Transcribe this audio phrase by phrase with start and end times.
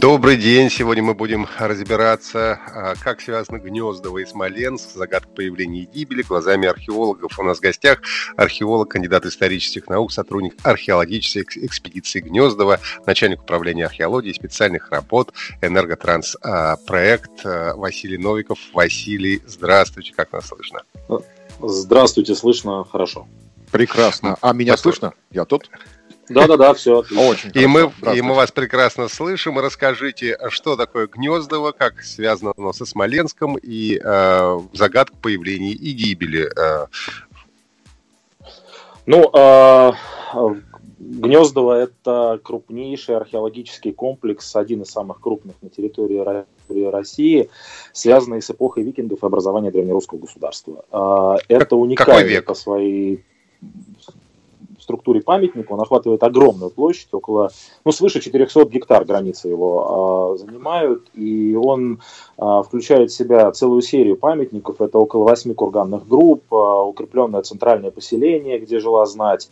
[0.00, 0.70] Добрый день.
[0.70, 6.66] Сегодня мы будем разбираться, а, как связаны Гнездово и Смоленск, загадка появления и гибели глазами
[6.66, 7.38] археологов.
[7.38, 8.00] У нас в гостях
[8.36, 16.36] археолог, кандидат исторических наук, сотрудник археологической экспедиции Гнездово, начальник управления археологии и специальных работ Энерготранс
[16.42, 18.58] а, а, Василий Новиков.
[18.72, 20.82] Василий, здравствуйте, как нас слышно?
[21.60, 23.28] Здравствуйте, слышно хорошо.
[23.70, 24.38] Прекрасно.
[24.40, 25.14] А меня слышно?
[25.30, 25.70] Я тут?
[26.28, 29.58] Да-да-да, все Очень и мы, и мы вас прекрасно слышим.
[29.58, 36.50] Расскажите, что такое Гнездово, как связано оно со Смоленском и э, загадка появления и гибели.
[36.56, 36.86] Э.
[39.06, 39.92] Ну, э,
[40.98, 47.50] Гнездово– это крупнейший археологический комплекс, один из самых крупных на территории России,
[47.92, 50.84] связанный с эпохой викингов и образования древнерусского государства.
[50.90, 53.24] Э, это уникально по своей
[54.84, 55.72] структуре памятника.
[55.72, 57.50] Он охватывает огромную площадь, около,
[57.84, 61.08] ну, свыше 400 гектар границы его э, занимают.
[61.14, 62.00] И он
[62.38, 64.80] э, включает в себя целую серию памятников.
[64.80, 69.50] Это около восьми курганных групп, э, укрепленное центральное поселение, где жила знать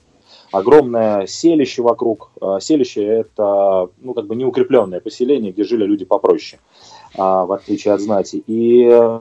[0.52, 2.30] огромное селище вокруг.
[2.60, 6.60] Селище это, ну, как бы неукрепленное поселение, где жили люди попроще,
[7.14, 8.42] в отличие от знати.
[8.46, 9.20] И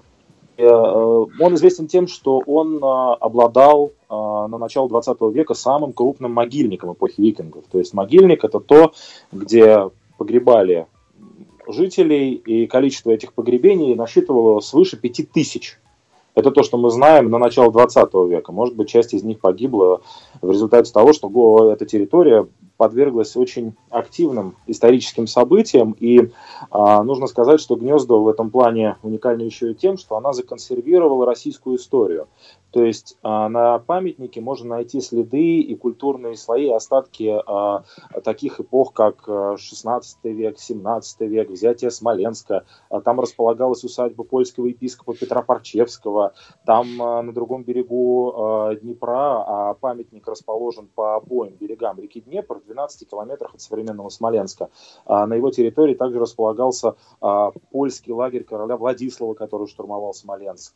[0.67, 6.93] он известен тем, что он э, обладал э, на начало 20 века самым крупным могильником
[6.93, 7.65] эпохи викингов.
[7.71, 8.93] То есть могильник это то,
[9.31, 10.87] где погребали
[11.67, 15.79] жителей, и количество этих погребений насчитывало свыше 5000.
[16.33, 18.51] Это то, что мы знаем на начало 20 века.
[18.51, 20.01] Может быть, часть из них погибла
[20.41, 22.47] в результате того, что эта территория
[22.81, 25.91] подверглась очень активным историческим событиям.
[25.99, 26.31] И
[26.71, 31.27] а, нужно сказать, что Гнездо в этом плане уникально еще и тем, что она законсервировала
[31.27, 32.27] российскую историю.
[32.71, 37.83] То есть а, на памятнике можно найти следы и культурные слои, остатки а,
[38.23, 39.27] таких эпох, как
[39.57, 42.65] 16 а, век, 17 век, взятие Смоленска.
[43.03, 46.33] Там располагалась усадьба польского епископа Петра Парчевского.
[46.65, 53.09] Там на другом берегу Днепра, а памятник расположен по обоим берегам реки Днепр, в 12
[53.09, 54.69] километрах от современного Смоленска.
[55.05, 56.95] На его территории также располагался
[57.71, 60.75] польский лагерь короля Владислава, который штурмовал Смоленск.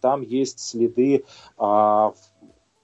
[0.00, 1.23] Там есть следы
[1.56, 2.12] а,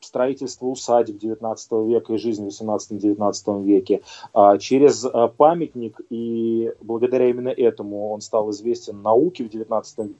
[0.00, 4.02] строительство усадеб 19 века и жизни в 18-19 веке.
[4.32, 10.10] А, через а, памятник, и благодаря именно этому он стал известен науке в 19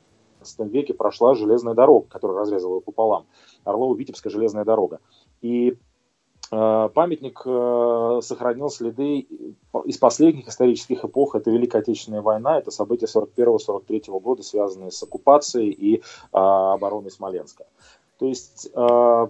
[0.61, 3.27] веке, прошла железная дорога, которая разрезала его пополам.
[3.65, 5.01] Орлово-Витебская железная дорога.
[5.43, 5.77] И
[6.49, 7.39] памятник
[8.25, 9.29] сохранил следы
[9.85, 11.37] из последних исторических эпох.
[11.37, 16.03] Это Великая Отечественная война, это события 41-43 года, связанные с оккупацией и
[16.33, 17.67] обороной Смоленска.
[18.21, 19.27] То есть э,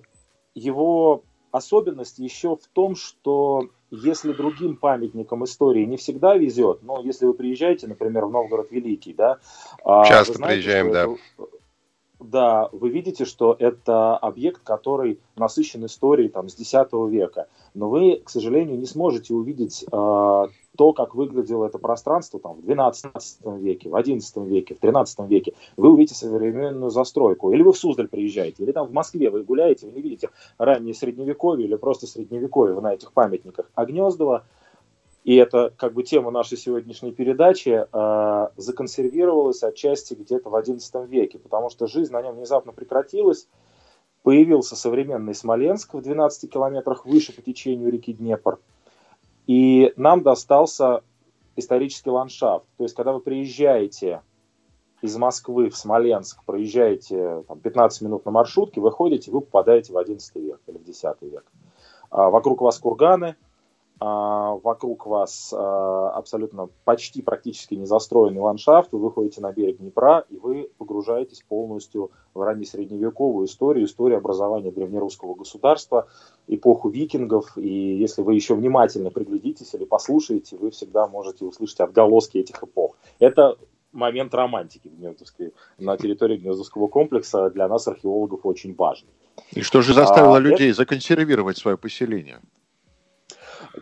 [0.54, 7.26] его особенность еще в том, что если другим памятникам истории не всегда везет, но если
[7.26, 9.38] вы приезжаете, например, в Новгород Великий, да,
[9.84, 11.04] а, часто знаете, приезжаем, да.
[11.04, 11.16] Это,
[12.20, 16.72] да, вы видите, что это объект, который насыщен историей там, с X
[17.08, 17.46] века.
[17.74, 22.62] Но вы, к сожалению, не сможете увидеть э, то, как выглядело это пространство там, в
[22.62, 23.12] 12
[23.60, 25.54] веке, в 11 веке, в 13 веке.
[25.76, 27.52] Вы увидите современную застройку.
[27.52, 30.94] Или вы в Суздаль приезжаете, или там в Москве вы гуляете, вы не видите раннее
[30.94, 33.70] средневековье или просто средневековье на этих памятниках.
[33.74, 34.44] А Гнездово
[35.24, 41.38] и это как бы тема нашей сегодняшней передачи, э, законсервировалась отчасти где-то в XI веке,
[41.38, 43.46] потому что жизнь на нем внезапно прекратилась,
[44.22, 48.58] появился современный Смоленск в 12 километрах выше по течению реки Днепр,
[49.46, 51.02] и нам достался
[51.56, 52.64] исторический ландшафт.
[52.78, 54.22] То есть, когда вы приезжаете
[55.02, 59.98] из Москвы в Смоленск, проезжаете там, 15 минут на маршрутке, вы ходите, вы попадаете в
[59.98, 61.44] 11 век или в 10 век.
[62.10, 63.36] А вокруг вас курганы,
[64.00, 70.70] вокруг вас а, абсолютно почти практически незастроенный ландшафт, вы выходите на берег Днепра, и вы
[70.78, 76.08] погружаетесь полностью в раннесредневековую историю, историю образования древнерусского государства,
[76.46, 82.38] эпоху викингов, и если вы еще внимательно приглядитесь или послушаете, вы всегда можете услышать отголоски
[82.38, 82.96] этих эпох.
[83.18, 83.58] Это
[83.92, 89.10] момент романтики Гнездовской, на территории Гнездовского комплекса для нас, археологов, очень важный.
[89.52, 90.78] И что же заставило а, людей это...
[90.78, 92.40] законсервировать свое поселение?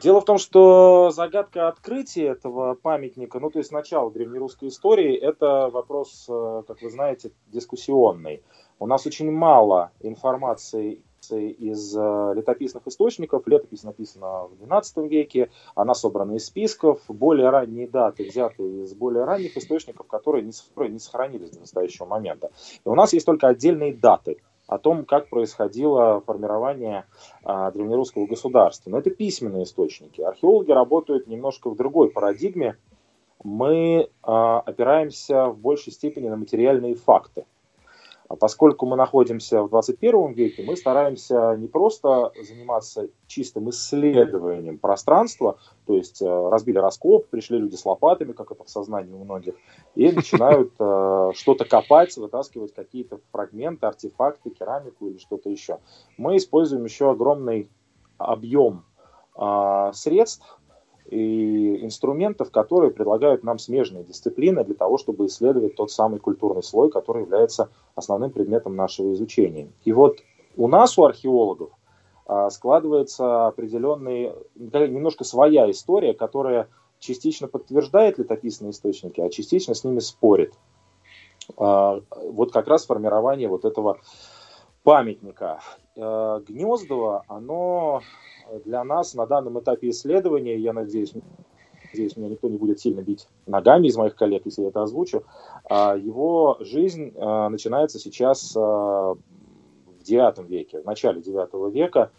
[0.00, 5.68] Дело в том, что загадка открытия этого памятника, ну то есть начало древнерусской истории, это
[5.72, 8.42] вопрос, э, как вы знаете, дискуссионный.
[8.78, 13.46] У нас очень мало информации из э, летописных источников.
[13.46, 19.24] Летопись написана в XII веке, она собрана из списков, более ранние даты взяты из более
[19.24, 20.52] ранних источников, которые не,
[20.88, 22.50] не сохранились до настоящего момента.
[22.84, 27.06] И у нас есть только отдельные даты о том, как происходило формирование
[27.42, 28.90] а, древнерусского государства.
[28.90, 30.20] Но это письменные источники.
[30.20, 32.76] Археологи работают немножко в другой парадигме.
[33.42, 37.46] Мы а, опираемся в большей степени на материальные факты.
[38.28, 45.58] А поскольку мы находимся в 21 веке, мы стараемся не просто заниматься чистым исследованием пространства,
[45.86, 49.54] то есть э, разбили раскоп, пришли люди с лопатами, как это в сознании у многих,
[49.94, 55.78] и начинают э, что-то копать, вытаскивать какие-то фрагменты, артефакты, керамику или что-то еще.
[56.18, 57.70] Мы используем еще огромный
[58.18, 58.84] объем
[59.36, 60.57] э, средств,
[61.08, 66.90] и инструментов, которые предлагают нам смежные дисциплины для того, чтобы исследовать тот самый культурный слой,
[66.90, 69.70] который является основным предметом нашего изучения.
[69.84, 70.18] И вот
[70.56, 71.70] у нас, у археологов,
[72.26, 76.68] а, складывается определенный, немножко своя история, которая
[76.98, 80.52] частично подтверждает летописные источники, а частично с ними спорит.
[81.56, 83.98] А, вот как раз формирование вот этого
[84.82, 85.60] памятника.
[85.96, 88.02] А, Гнездово, оно
[88.64, 91.12] для нас на данном этапе исследования, я надеюсь,
[91.92, 95.24] надеюсь, меня никто не будет сильно бить ногами из моих коллег, если я это озвучу,
[95.64, 102.10] а, его жизнь а, начинается сейчас а, в IX веке, в начале IX века.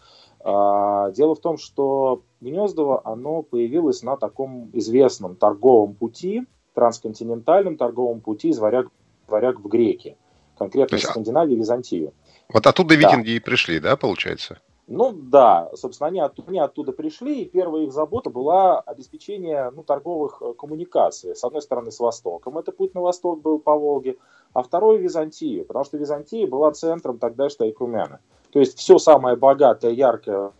[0.42, 8.48] Дело в том, что Гнездово, оно появилось на таком известном торговом пути, трансконтинентальном торговом пути
[8.48, 8.88] из Варяг,
[9.28, 10.16] Варяг в Греки,
[10.56, 12.14] конкретно из Скандинавии, Византию.
[12.48, 13.32] Вот оттуда викинги да.
[13.32, 14.62] и пришли, да, получается?
[14.92, 19.84] Ну да, собственно, они, от, они оттуда пришли, и первая их забота была обеспечение ну,
[19.84, 21.36] торговых э, коммуникаций.
[21.36, 24.16] С одной стороны, с Востоком, это путь на восток был по Волге,
[24.52, 28.18] а второй Византию, потому что Византия была центром тогдашней Икумена.
[28.50, 30.50] То есть все самое богатое, яркое,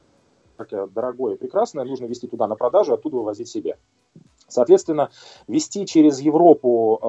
[0.94, 3.79] дорогое, прекрасное нужно вести туда на продажу, оттуда вывозить себе.
[4.47, 5.11] Соответственно,
[5.49, 7.00] вести через Европу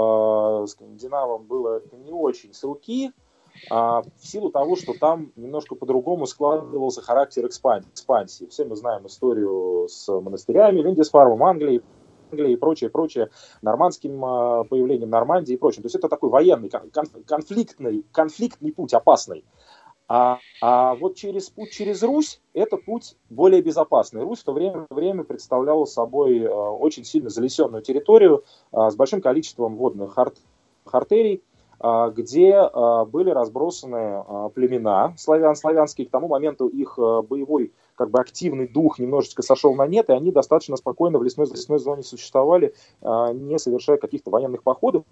[0.63, 3.12] э, скандинавам было не очень с руки,
[3.69, 8.45] а, в силу того, что там немножко по-другому складывался характер экспансии.
[8.47, 11.81] Все мы знаем историю с монастырями, Линдисфармом, Англией,
[12.31, 13.29] Англии и прочее, прочее,
[13.61, 15.83] нормандским а, появлением Нормандии и прочее.
[15.83, 19.43] То есть это такой военный, конфликтный, конфликтный путь, опасный.
[20.13, 24.23] А, а вот через путь через Русь, это путь более безопасный.
[24.23, 28.43] Русь в то время, время представляла собой э, очень сильно залесенную территорию
[28.73, 30.17] э, с большим количеством водных
[30.85, 31.50] артерий, а,
[31.81, 36.07] где а, были разбросаны а, племена славян, славянские.
[36.07, 40.31] К тому моменту их боевой как бы активный дух немножечко сошел на нет, и они
[40.31, 45.03] достаточно спокойно в лесной, лесной зоне существовали, не совершая каких-то военных походов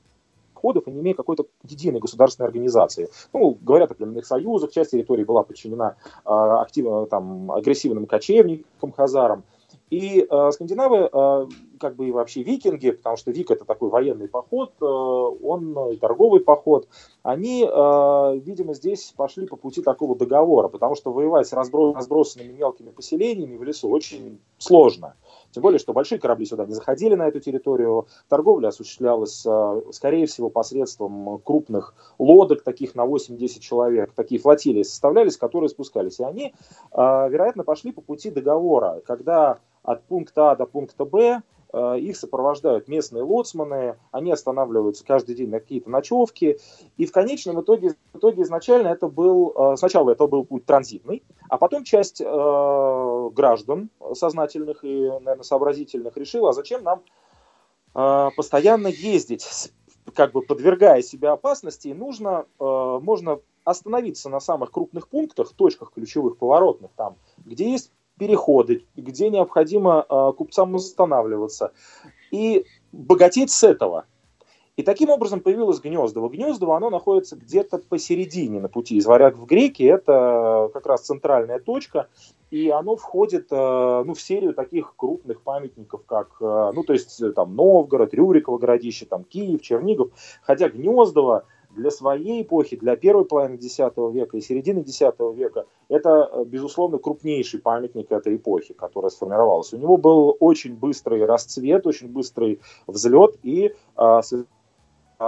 [0.60, 3.10] ходов и не имея какой-то единой государственной организации.
[3.33, 5.95] Ну, говорят о племенных союзах, часть территории была подчинена
[6.25, 9.44] э, активно, там, агрессивным кочевникам, хазарам.
[9.89, 11.48] И э, скандинавы, э,
[11.80, 15.98] как бы и вообще викинги, потому что вик это такой военный поход, э, он и
[15.98, 16.88] торговый поход,
[17.24, 22.52] они, э, видимо, здесь пошли по пути такого договора, потому что воевать с разбро- разбросанными
[22.54, 25.16] мелкими поселениями в лесу очень сложно.
[25.52, 28.08] Тем более, что большие корабли сюда не заходили на эту территорию.
[28.28, 34.12] Торговля осуществлялась, э, скорее всего, посредством крупных лодок, таких на 8-10 человек.
[34.14, 36.19] Такие флотилии составлялись, которые спускались.
[36.19, 36.54] И они,
[36.92, 36.98] э,
[37.30, 42.88] вероятно, пошли по пути договора, когда от пункта А до пункта Б э, их сопровождают
[42.88, 46.59] местные лоцманы, они останавливаются каждый день на какие-то ночевки,
[46.97, 51.23] и в конечном итоге, в итоге изначально это был, э, сначала это был путь транзитный,
[51.47, 57.04] а потом часть э, граждан сознательных и, наверное, сообразительных решила, а зачем нам
[57.95, 59.71] э, постоянно ездить,
[60.16, 65.92] как бы подвергая себя опасности, и нужно, э, можно остановиться на самых крупных пунктах, точках
[65.94, 71.71] ключевых, поворотных, там, где есть переходы, где необходимо э, купцам останавливаться,
[72.31, 74.06] и богатеть с этого.
[74.80, 76.30] И таким образом появилось Гнездово.
[76.30, 79.83] Гнездово, оно находится где-то посередине на пути из Варяг в Греки.
[79.83, 82.07] Это как раз центральная точка.
[82.49, 87.21] И оно входит э, ну, в серию таких крупных памятников, как, э, ну, то есть,
[87.35, 90.11] там, Новгород, Рюриково городище, там, Киев, Чернигов.
[90.42, 95.02] Хотя Гнездово для своей эпохи, для первой половины X века и середины X
[95.35, 99.73] века, это, э, безусловно, крупнейший памятник этой эпохи, которая сформировалась.
[99.73, 104.21] У него был очень быстрый расцвет, очень быстрый взлет и а,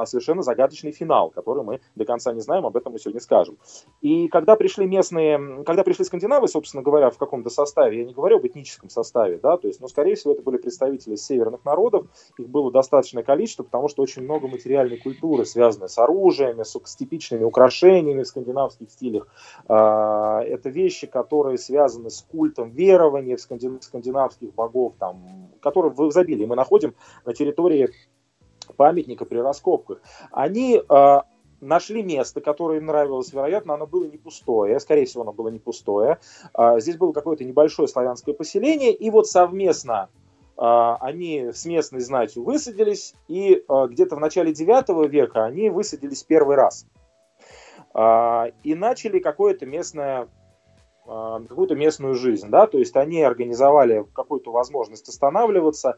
[0.05, 3.57] совершенно загадочный финал, который мы до конца не знаем, об этом мы сегодня скажем.
[4.01, 8.37] И когда пришли местные, когда пришли скандинавы, собственно говоря, в каком-то составе, я не говорю
[8.37, 12.07] об этническом составе, да, то есть, но, скорее всего, это были представители северных народов,
[12.37, 16.95] их было достаточное количество, потому что очень много материальной культуры, связанной с оружием, с, с
[16.95, 19.27] типичными украшениями в скандинавских стилях.
[19.67, 26.45] А, это вещи, которые связаны с культом верования в скандинавских богов, там, которые в изобилии
[26.45, 26.95] мы находим
[27.25, 27.89] на территории
[28.71, 30.01] памятника при раскопках,
[30.31, 31.17] они э,
[31.59, 35.59] нашли место, которое им нравилось, вероятно, оно было не пустое, скорее всего, оно было не
[35.59, 36.19] пустое.
[36.57, 40.09] Э, здесь было какое-то небольшое славянское поселение, и вот совместно
[40.57, 46.55] э, они с местной знатью высадились, и где-то в начале 9 века они высадились первый
[46.55, 46.85] раз.
[47.93, 50.27] И начали какое-то местное а,
[51.05, 55.97] какую-то местную жизнь, да, то есть они организовали какую-то возможность останавливаться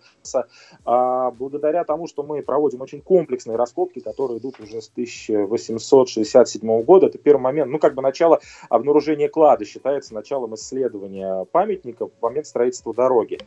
[0.85, 7.07] а, благодаря тому, что мы проводим очень комплексные раскопки, которые идут уже с 1867 года,
[7.07, 12.47] это первый момент, ну, как бы начало обнаружения клада считается началом исследования памятника в момент
[12.47, 13.39] строительства дороги.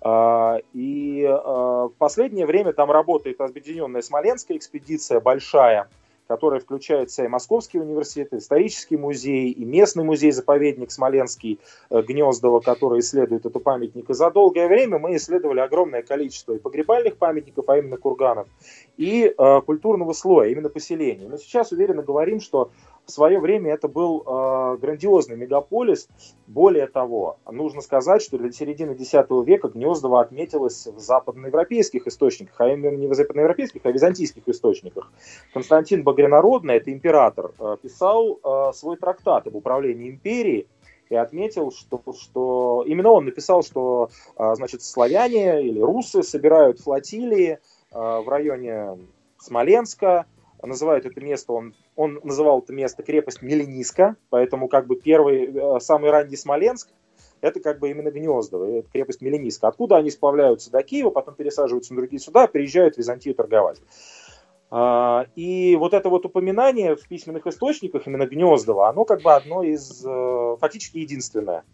[0.00, 5.88] А, и в последнее время там работает объединенная Смоленская экспедиция, большая,
[6.26, 12.02] которая включает в себя и Московский университет, и исторический музей, и местный музей-заповедник Смоленский э,
[12.02, 14.10] Гнездово, который исследует эту памятник.
[14.10, 18.48] И за долгое время мы исследовали огромное количество и погребальных памятников, а именно курганов,
[18.96, 21.26] и э, культурного слоя, именно поселений.
[21.26, 22.70] Но сейчас уверенно говорим, что
[23.06, 26.08] в свое время это был э, грандиозный мегаполис.
[26.46, 29.12] Более того, нужно сказать, что для середины X
[29.46, 35.12] века Гнездово отметилось в западноевропейских источниках, а именно не в западноевропейских, а в византийских источниках.
[35.54, 40.66] Константин Багрянародный, это император, э, писал э, свой трактат об управлении империей,
[41.08, 47.52] и отметил, что, что именно он написал, что э, значит, славяне или русы собирают флотилии
[47.52, 47.58] э,
[47.92, 48.98] в районе
[49.38, 50.26] Смоленска,
[50.62, 55.80] называют это место, он, он называл это место крепость Мелениска, поэтому как бы первый, э,
[55.80, 56.90] самый ранний Смоленск,
[57.40, 59.68] это как бы именно Гнездово, это крепость Мелениска.
[59.68, 63.80] Откуда они сплавляются до Киева, потом пересаживаются на другие суда, приезжают в Византию торговать.
[64.70, 69.62] А, и вот это вот упоминание в письменных источниках, именно Гнездово, оно как бы одно
[69.62, 71.64] из, э, фактически единственное.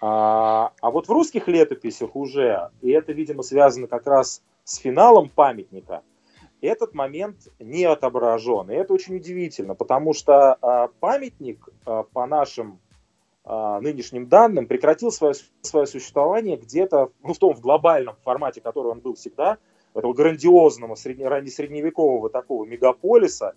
[0.00, 5.30] А, а вот в русских летописях уже, и это, видимо, связано как раз с финалом
[5.30, 6.02] памятника–
[6.66, 8.70] этот момент не отображен.
[8.70, 12.78] И это очень удивительно, потому что э, памятник э, по нашим
[13.44, 18.92] э, нынешним данным прекратил свое, свое существование где-то ну, в том в глобальном формате, который
[18.92, 19.58] он был всегда,
[19.94, 23.54] этого грандиозного средне, раннесредневекового такого мегаполиса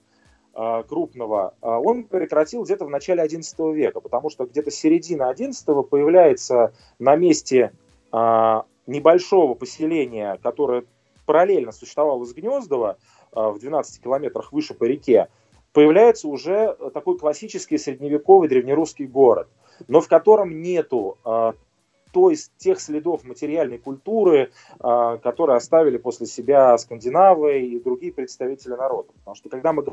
[0.53, 5.21] э, крупного, э, он прекратил где-то в начале XI века, потому что где-то с середины
[5.21, 7.71] XI появляется на месте
[8.11, 10.85] э, небольшого поселения, которое
[11.25, 12.97] параллельно существовал из Гнездова
[13.31, 15.27] а, в 12 километрах выше по реке,
[15.73, 19.47] появляется уже такой классический средневековый древнерусский город,
[19.87, 21.53] но в котором нету а,
[22.15, 28.71] то из тех следов материальной культуры, а, которые оставили после себя скандинавы и другие представители
[28.71, 29.09] народа.
[29.17, 29.83] Потому что когда мы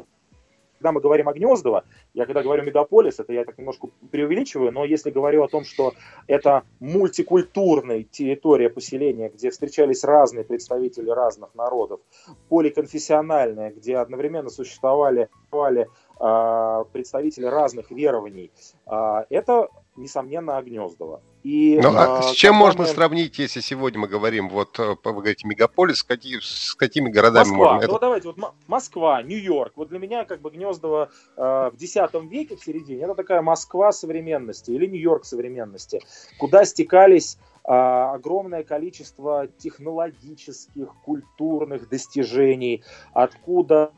[0.83, 4.85] когда мы говорим о Гнездово, я когда говорю мегаполис, это я так немножко преувеличиваю, но
[4.85, 5.93] если говорю о том, что
[6.27, 12.01] это мультикультурная территория поселения, где встречались разные представители разных народов,
[12.49, 18.51] поликонфессиональная, где одновременно существовали, э, представители разных верований,
[18.87, 21.21] э, это несомненно, Огнездово.
[21.43, 22.89] И, ну, а, а с чем можно мы...
[22.89, 27.49] сравнить, если сегодня мы говорим, вот, э, вы говорите, мегаполис, с, какие, с какими городами
[27.49, 27.73] Москва.
[27.73, 27.89] можно?
[27.89, 28.01] Ну, это...
[28.01, 29.73] давайте, вот Москва, Нью-Йорк.
[29.77, 31.97] Вот для меня, как бы, Гнездово э, в X
[32.31, 36.01] веке, в середине, это такая Москва современности или Нью-Йорк современности,
[36.39, 43.93] куда стекались э, огромное количество технологических, культурных достижений, откуда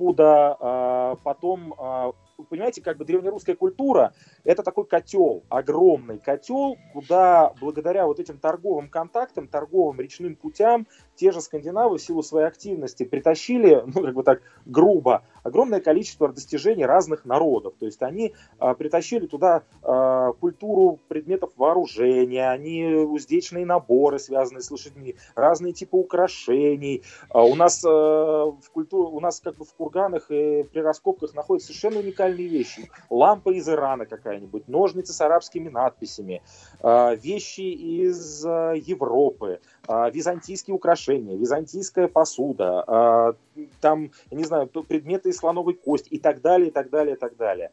[0.00, 2.12] откуда э, потом э,
[2.48, 8.88] понимаете, как бы древнерусская культура– это такой котел, огромный котел, куда благодаря вот этим торговым
[8.88, 10.86] контактам, торговым речным путям
[11.20, 16.28] те же скандинавы в силу своей активности притащили, ну, как бы так грубо, огромное количество
[16.28, 17.74] достижений разных народов.
[17.78, 24.70] То есть они а, притащили туда а, культуру предметов вооружения, они уздечные наборы, связанные с
[24.70, 27.02] лошадьми, разные типы украшений.
[27.28, 31.34] А, у нас а, в культуре, у нас как бы в курганах и при раскопках
[31.34, 32.90] находятся совершенно уникальные вещи.
[33.10, 36.42] Лампа из Ирана какая-нибудь, ножницы с арабскими надписями,
[36.80, 43.34] а, вещи из а, Европы, а, византийские украшения, византийская посуда,
[43.80, 47.36] там, не знаю, предметы из слоновой кости и так далее, и так далее, и так
[47.36, 47.70] далее.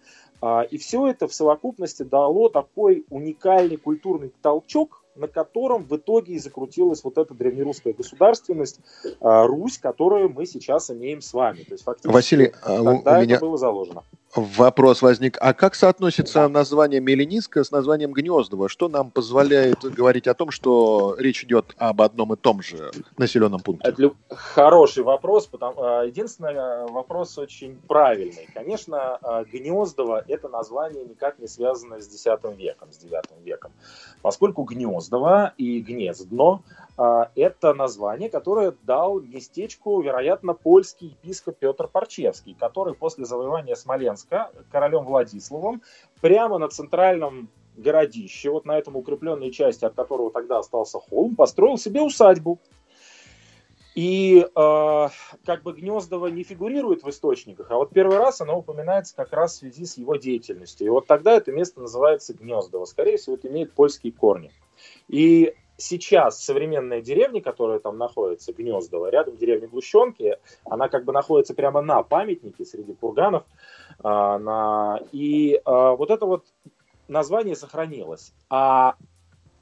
[0.70, 6.40] И все это в совокупности дало такой уникальный культурный толчок на котором в итоге и
[6.40, 8.80] закрутилась вот эта древнерусская государственность,
[9.20, 11.64] Русь, которую мы сейчас имеем с вами.
[11.64, 13.36] То есть фактически Василий, тогда у меня...
[13.36, 14.04] это было заложено.
[14.36, 18.70] Вопрос возник, а как соотносится название Мелениска с названием Гнездово?
[18.70, 23.62] Что нам позволяет говорить о том, что речь идет об одном и том же населенном
[23.62, 23.90] пункте?
[23.90, 25.48] Это хороший вопрос.
[25.48, 25.82] Потому...
[25.82, 28.48] А, единственный а, вопрос очень правильный.
[28.54, 32.26] Конечно, а, Гнездово– это название никак не связано с X
[32.58, 33.72] веком, с IX веком.
[34.22, 36.62] Поскольку Гнездово и Гнездно–
[37.36, 45.06] это название, которое дал местечку, вероятно, польский епископ Петр Парчевский, который после завоевания Смоленска королем
[45.06, 45.84] Владиславом
[46.22, 51.78] прямо на центральном городище, вот на этом укрепленной части, от которого тогда остался холм, построил
[51.78, 52.60] себе усадьбу.
[53.98, 55.08] И э,
[55.44, 59.54] как бы Гнездово не фигурирует в источниках, а вот первый раз оно упоминается как раз
[59.54, 60.86] в связи с его деятельностью.
[60.86, 62.86] И вот тогда это место называется Гнездово.
[62.86, 64.52] Скорее всего, это имеет польские корни.
[65.08, 71.56] И сейчас современная деревня, которая там находится, Гнездово, рядом деревня Глущенки, она как бы находится
[71.56, 73.46] прямо на памятнике среди курганов.
[74.04, 75.00] Э, на...
[75.12, 76.46] И э, вот это вот
[77.08, 78.32] название сохранилось.
[78.48, 78.94] А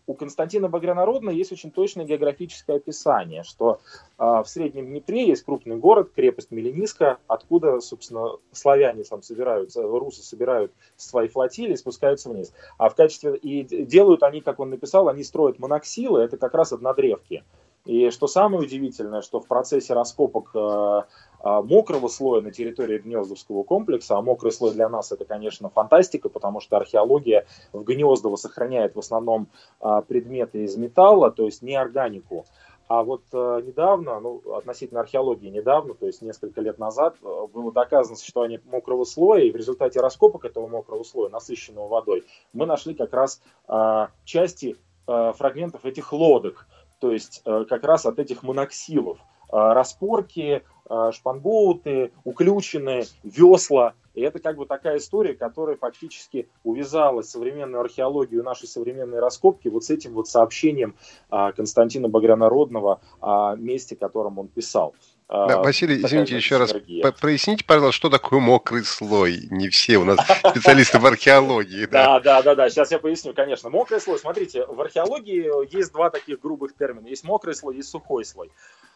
[0.07, 3.79] у Константина Багрянародна есть очень точное географическое описание, что
[4.17, 10.21] э, в Среднем Днепре есть крупный город, крепость Мелениска, откуда, собственно, славяне там собираются, русы
[10.21, 12.53] собирают свои флотилии спускаются вниз.
[12.77, 16.71] А в качестве, и делают они, как он написал, они строят моноксилы, это как раз
[16.71, 17.43] однодревки.
[17.85, 21.05] И что самое удивительное, что в процессе раскопок а,
[21.45, 26.59] мокрого слоя на территории Гнездовского комплекса, а мокрый слой для нас это, конечно, фантастика, потому
[26.59, 29.47] что археология в Гнездово сохраняет в основном
[29.79, 32.45] а, предметы из металла, то есть не органику.
[32.87, 37.71] А вот э, недавно, ну, относительно археологии недавно, то есть несколько лет назад, э, было
[37.71, 42.93] доказано существование мокрого слоя, и в результате раскопок этого мокрого слоя, насыщенного водой, мы нашли
[42.93, 46.67] как раз э, части фрагментов этих лодок,
[46.99, 49.19] то есть э, как раз от этих моноксилов.
[49.51, 50.63] Распорки,
[51.11, 53.93] шпангоуты, уключенные, весла.
[54.13, 59.83] И это как бы такая история, которая фактически увязалась современную археологию, нашей современной раскопки вот
[59.83, 60.95] с этим вот сообщением
[61.29, 64.95] Константина Багрянародного о месте, котором он писал.
[65.27, 66.73] Да, Василий, извините еще раз,
[67.19, 69.47] проясните, пожалуйста, что такое мокрый слой?
[69.49, 70.19] Не все у нас
[70.51, 71.87] специалисты в археологии.
[71.87, 73.71] Да, да, да, да, сейчас я поясню, конечно.
[73.71, 77.07] Мокрый слой, смотрите, в археологии есть два таких грубых термина.
[77.07, 78.51] Есть мокрый слой, есть сухой слой.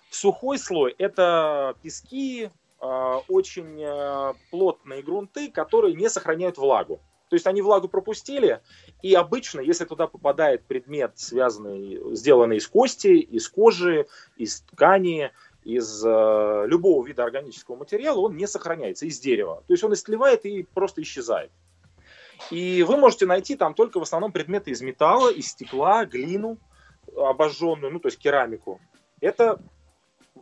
[0.10, 7.02] Сухой слой– это пески, а, очень а, плотные грунты, которые не сохраняют влагу.
[7.30, 8.62] То есть они влагу пропустили,
[9.04, 15.32] и обычно, если туда попадает предмет, связанный, сделанный из кости, из кожи, из ткани,
[15.64, 19.64] из э, любого вида органического материала, он не сохраняется, из дерева.
[19.68, 21.52] То есть он истлевает и просто исчезает.
[22.50, 26.58] И вы можете найти там только в основном предметы из металла, из стекла, глину
[27.16, 28.80] обожженную, ну то есть керамику.
[29.22, 29.62] Это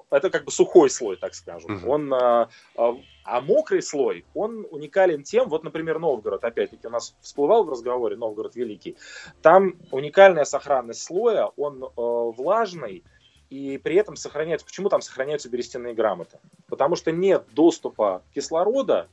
[0.09, 1.77] это как бы сухой слой, так скажем.
[1.77, 1.91] Угу.
[1.91, 7.15] Он, а, а, а мокрый слой, он уникален тем, вот, например, Новгород, опять-таки, у нас
[7.21, 8.97] всплывал в разговоре Новгород Великий,
[9.41, 13.03] там уникальная сохранность слоя, он э, влажный,
[13.49, 16.39] и при этом сохраняется, почему там сохраняются берестяные грамоты?
[16.67, 19.07] Потому что нет доступа кислорода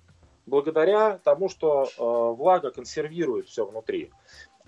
[0.47, 4.11] благодаря тому, что э, влага консервирует все внутри.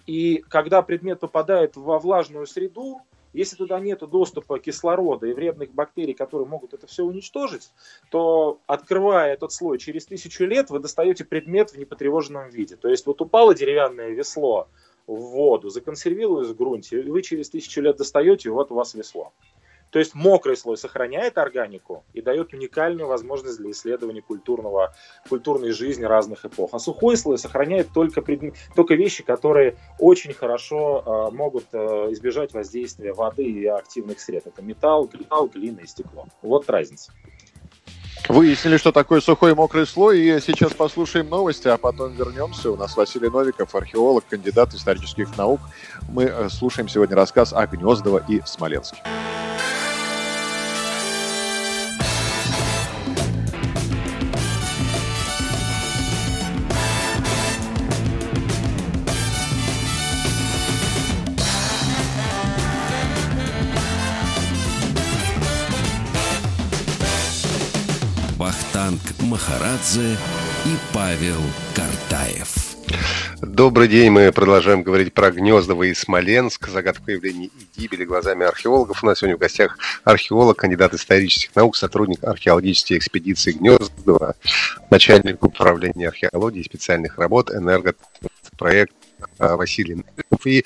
[0.06, 3.00] И когда предмет попадает во влажную среду,
[3.36, 7.70] если туда нет доступа кислорода и вредных бактерий, которые могут это все уничтожить,
[8.10, 12.76] то открывая этот слой через тысячу лет, вы достаете предмет в непотревоженном виде.
[12.76, 14.68] То есть вот упало деревянное весло
[15.06, 18.94] в воду, законсервировалось в грунте, и вы через тысячу лет достаете, и вот у вас
[18.94, 19.32] весло.
[19.96, 24.94] То есть мокрый слой сохраняет органику и дает уникальную возможность для исследования культурного,
[25.26, 26.74] культурной жизни разных эпох.
[26.74, 31.78] А сухой слой сохраняет только, предмет, только вещи, которые очень хорошо э, могут э,
[32.10, 34.46] избежать воздействия воды и активных сред.
[34.46, 36.26] Это металл, металл, глина и стекло.
[36.42, 37.10] Вот разница.
[38.28, 42.70] Выяснили, что такое сухой и мокрый слой, и сейчас послушаем новости, а потом вернемся.
[42.70, 45.60] У нас Василий Новиков, археолог, кандидат исторических наук.
[46.10, 48.98] Мы э, слушаем сегодня рассказ о Гнездово и Смоленске.
[69.46, 70.16] Махарадзе
[70.64, 71.40] и Павел
[71.72, 72.48] Картаев.
[73.40, 79.04] Добрый день, мы продолжаем говорить про Гнездово и Смоленск, загадку появления и гибели глазами археологов.
[79.04, 84.34] У нас сегодня в гостях археолог, кандидат исторических наук, сотрудник археологической экспедиции Гнездово,
[84.90, 88.94] начальник управления археологии и специальных работ, энергопроект
[89.38, 90.04] Василий.
[90.44, 90.64] И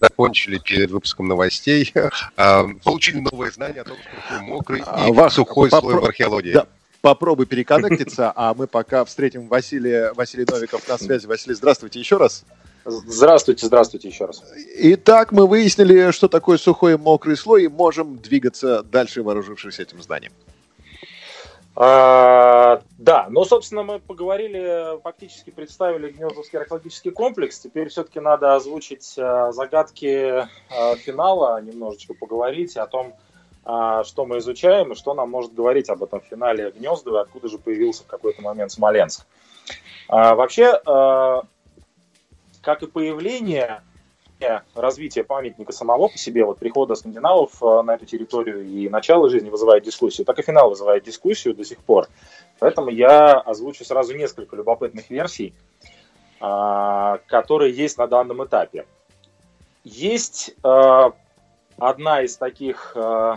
[0.00, 1.92] закончили перед выпуском новостей,
[2.36, 6.52] а, получили новые знания о том, что мокрый а, и сухой слой в археологии.
[6.52, 6.66] Да
[7.04, 11.26] попробуй переконнектиться, а мы пока встретим Василия, Василий Новиков на связи.
[11.26, 12.44] Василий, здравствуйте еще раз.
[12.86, 14.42] Здравствуйте, здравствуйте еще раз.
[14.76, 20.02] Итак, мы выяснили, что такое сухой и мокрый слой, и можем двигаться дальше, вооружившись этим
[20.02, 20.32] знанием.
[21.76, 27.58] А, да, ну, собственно, мы поговорили, фактически представили Гнездовский археологический комплекс.
[27.58, 33.23] Теперь все-таки надо озвучить а, загадки а, финала, немножечко поговорить о том, а,
[33.64, 38.02] что мы изучаем и что нам может говорить об этом финале Гнездова, откуда же появился
[38.02, 39.26] в какой-то момент Смоленск.
[40.08, 41.42] А, вообще, а,
[42.60, 43.82] как и появление
[44.74, 49.48] развитие памятника самого по себе, вот прихода скандинавов э, на эту территорию и начало жизни
[49.48, 52.08] вызывает дискуссию, так и финал вызывает дискуссию до сих пор.
[52.58, 55.54] Поэтому я озвучу сразу несколько любопытных версий,
[56.40, 58.86] а, которые есть на данном этапе.
[59.82, 61.10] Есть э,
[61.78, 63.36] одна из таких э,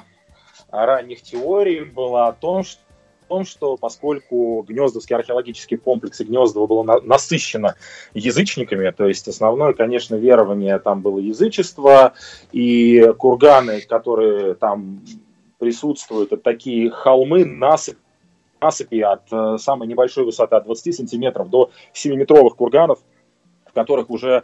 [0.69, 2.81] ранних теорий была о том, что
[3.27, 7.75] том, что поскольку Гнездовский археологический комплекс и Гнездово было на, насыщено
[8.13, 12.13] язычниками, то есть основное, конечно, верование там было язычество,
[12.51, 15.01] и курганы, которые там
[15.59, 17.99] присутствуют, это такие холмы, насыпи,
[18.61, 22.99] насыпи от э, самой небольшой высоты, от 20 сантиметров до 7-метровых курганов,
[23.65, 24.43] в которых уже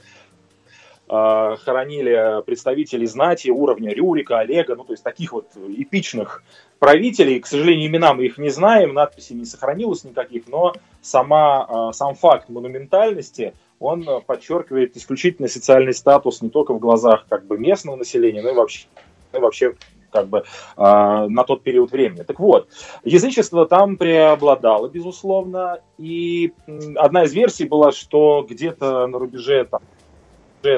[1.13, 6.43] хоронили представителей знати уровня Рюрика, Олега, ну то есть таких вот эпичных
[6.79, 7.39] правителей.
[7.39, 12.15] К сожалению, имена мы их не знаем, надписей не сохранилось никаких, но сама, э, сам
[12.15, 18.41] факт монументальности, он подчеркивает исключительно социальный статус не только в глазах как бы местного населения,
[18.41, 18.87] но и вообще,
[19.33, 19.75] и вообще
[20.13, 20.43] как бы э,
[20.77, 22.23] на тот период времени.
[22.23, 22.69] Так вот,
[23.03, 26.53] язычество там преобладало, безусловно, и
[26.95, 29.81] одна из версий была, что где-то на рубеже там,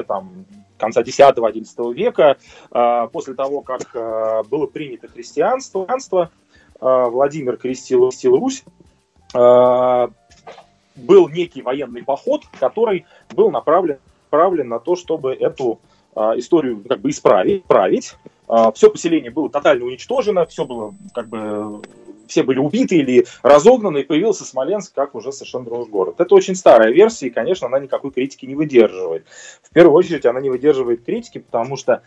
[0.06, 0.46] там
[0.76, 2.36] конца X-XI века,
[2.70, 8.64] э, после того, как э, было принято христианство, э, Владимир крестил, крестил Русь,
[10.94, 13.98] был некий военный поход, который был направлен,
[14.30, 15.78] направлен на то, чтобы эту
[16.14, 18.14] историю как бы исправить.
[18.74, 21.82] Все поселение было тотально уничтожено, все было как бы
[22.28, 26.16] все были убиты или разогнаны, и появился Смоленск как уже совершенно другой город.
[26.18, 29.26] Это очень старая версия, и, конечно, она никакой критики не выдерживает.
[29.62, 32.02] В первую очередь она не выдерживает критики, потому что,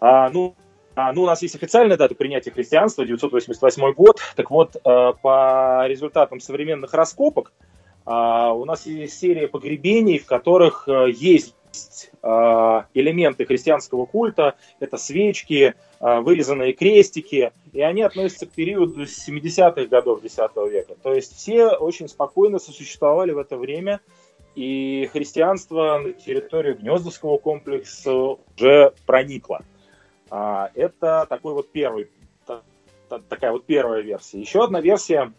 [0.00, 0.54] а, ну,
[0.94, 4.20] а, ну, у нас есть официальная дата принятия христианства, 988 год.
[4.36, 7.52] Так вот, а, по результатам современных раскопок,
[8.04, 11.06] а, у нас есть серия погребений, в которых а,
[12.22, 19.86] а, элементы христианского культа, это свечки, а, вырезанные крестики, и они относятся к периоду 70-х
[19.86, 20.36] годов X
[20.70, 20.96] века.
[21.02, 24.00] То есть все очень спокойно сосуществовали в это время,
[24.54, 29.62] и христианство на территорию Гнездовского комплекса уже проникло.
[30.28, 32.10] А, это такой вот первый,
[33.28, 34.40] такая вот первая версия.
[34.40, 35.32] Еще одна версия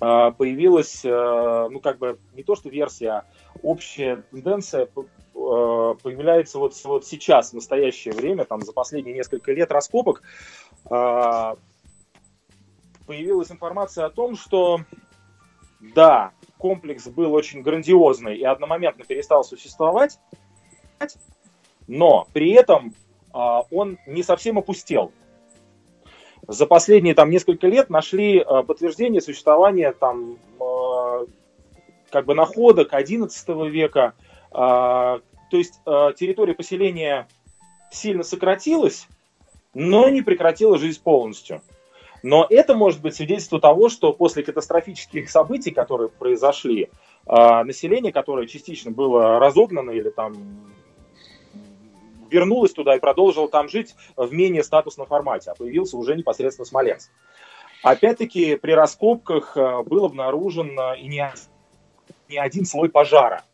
[0.00, 3.24] появилась, ну как бы не то что версия,
[3.62, 4.86] общая тенденция
[5.48, 10.22] Э, появляется вот, вот сейчас, в настоящее время, там за последние несколько лет раскопок,
[10.90, 11.54] э,
[13.06, 14.80] появилась информация о том, что
[15.80, 20.18] да, комплекс был очень грандиозный и одномоментно перестал существовать,
[21.86, 22.94] но при этом
[23.32, 23.38] э,
[23.70, 25.12] он не совсем опустел.
[26.46, 30.38] За последние там несколько лет нашли подтверждение существования там
[32.10, 34.14] как бы находок XI века,
[35.50, 37.28] то есть э, территория поселения
[37.90, 39.06] сильно сократилась,
[39.74, 41.62] но не прекратила жизнь полностью.
[42.22, 46.90] Но это может быть свидетельство того, что после катастрофических событий, которые произошли,
[47.26, 50.34] э, население, которое частично было разогнано или там
[52.30, 57.10] вернулось туда и продолжило там жить в менее статусном формате, а появился уже непосредственно Смоленск.
[57.82, 61.32] Опять-таки при раскопках э, был обнаружен и не,
[62.28, 63.44] не один слой пожара.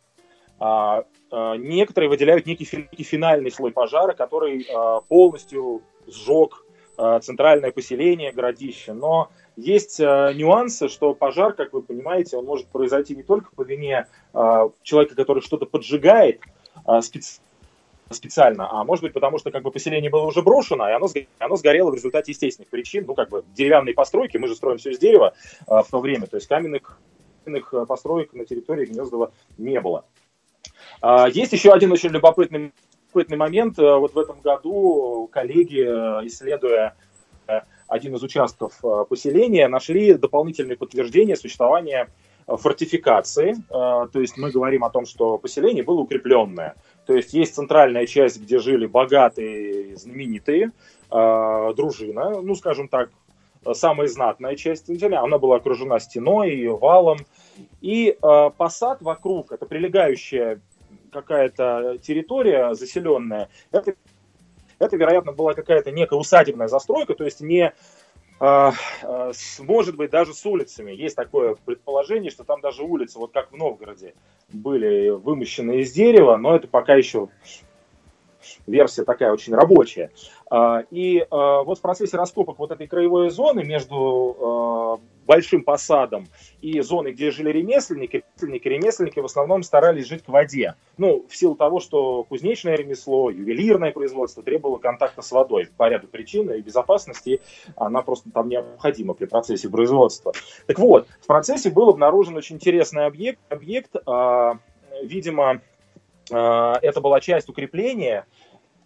[0.58, 6.64] А, а, некоторые выделяют некий финальный слой пожара, который а, полностью сжег
[7.22, 8.92] центральное поселение, городище.
[8.92, 14.06] Но есть нюансы, что пожар, как вы понимаете, он может произойти не только по вине
[14.84, 16.40] человека, который что-то поджигает
[18.10, 21.08] специально, а может быть потому, что как бы поселение было уже брошено, и оно,
[21.40, 23.06] оно сгорело в результате естественных причин.
[23.08, 25.34] Ну, как бы деревянные постройки, мы же строим все из дерева
[25.66, 27.00] в то время, то есть каменных,
[27.44, 30.04] каменных построек на территории Гнездова не было.
[31.00, 32.72] А, есть еще один очень любопытный,
[33.14, 33.78] любопытный момент.
[33.78, 36.94] Э, вот в этом году коллеги, э, исследуя
[37.46, 42.08] э, один из участков поселения, нашли дополнительные подтверждения существования
[42.46, 46.74] фортификации, то есть мы говорим о том, что поселение было укрепленное.
[47.06, 50.72] То есть есть центральная часть, где жили богатые, знаменитые,
[51.10, 53.10] дружина, ну, скажем так,
[53.72, 57.18] самая знатная часть Интеля, она была окружена стеной и валом.
[57.80, 60.60] И э, посад вокруг, это прилегающая
[61.14, 63.94] какая-то территория заселенная, это,
[64.78, 67.72] это, вероятно, была какая-то некая усадебная застройка, то есть не
[68.40, 68.70] э,
[69.02, 70.92] э, может быть, даже с улицами.
[70.92, 74.14] Есть такое предположение, что там даже улицы, вот как в Новгороде,
[74.52, 77.28] были вымощены из дерева, но это пока еще
[78.66, 80.10] версия такая очень рабочая.
[80.50, 86.28] А, и а, вот в процессе раскопок вот этой краевой зоны между а, большим посадом
[86.60, 90.74] и зоной, где жили ремесленники, ремесленники, ремесленники в основном старались жить к воде.
[90.98, 96.08] Ну, в силу того, что кузнечное ремесло, ювелирное производство требовало контакта с водой по ряду
[96.08, 97.40] причин и безопасности,
[97.76, 100.32] она просто там необходима при процессе производства.
[100.66, 103.96] Так вот, в процессе был обнаружен очень интересный объект, объект
[105.02, 105.60] видимо,
[106.30, 108.26] это была часть укрепления,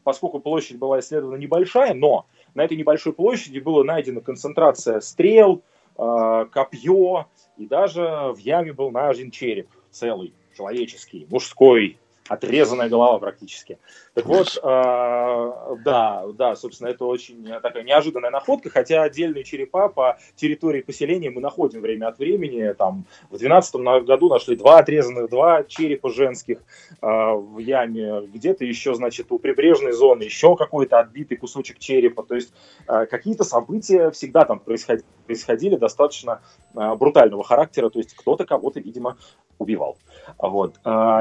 [0.09, 5.61] поскольку площадь была исследована небольшая, но на этой небольшой площади была найдена концентрация стрел,
[5.99, 7.27] э, копье,
[7.59, 13.79] и даже в яме был найден череп целый, человеческий, мужской, отрезанная голова практически.
[14.15, 20.19] Так вот, э, да, да, собственно, это очень такая неожиданная находка, хотя отдельные черепа по
[20.37, 22.73] территории поселения мы находим время от времени.
[22.73, 28.95] Там в 2012 году нашли два отрезанных, два черепа женских э, в яме, где-то еще,
[28.95, 32.23] значит, у прибрежной зоны еще какой-то отбитый кусочек черепа.
[32.23, 32.53] То есть
[32.87, 36.41] э, какие-то события всегда там происходили, происходили достаточно
[36.75, 39.17] э, брутального характера, то есть кто-то кого-то, видимо,
[39.59, 39.99] убивал.
[40.39, 40.79] Вот.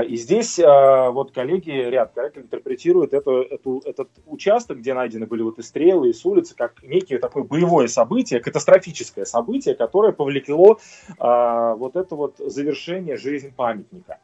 [0.08, 5.60] И здесь вот коллеги, ряд коллег интерпретируют это, эту, этот участок, где найдены были вот
[5.60, 10.80] и стрелы, и с улицы, как некое такое боевое событие, катастрофическое событие, которое повлекло
[11.20, 14.20] а, вот это вот завершение жизни памятника.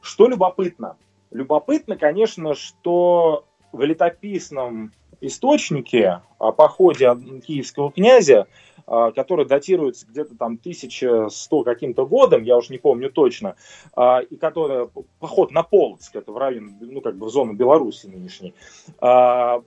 [0.00, 0.96] Что любопытно?
[1.30, 8.46] Любопытно, конечно, что в летописном источнике о походе киевского князя а,
[8.86, 13.56] который датируется где-то там 1100 каким-то годом, я уж не помню точно,
[13.94, 14.88] а, и который
[15.20, 18.54] поход на Полоцк, это в район, ну как бы в зону Беларуси нынешней,
[19.00, 19.62] а,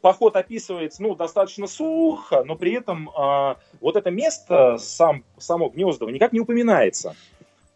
[0.00, 3.10] поход описывается, ну, достаточно сухо, но при этом
[3.80, 7.14] вот это место, сам, само Гнездово, никак не упоминается.